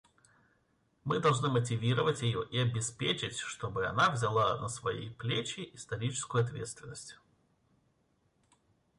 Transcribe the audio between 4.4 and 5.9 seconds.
на свои плечи